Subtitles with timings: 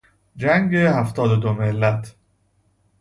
[0.35, 2.15] جنگ هفتاد و دو ملت...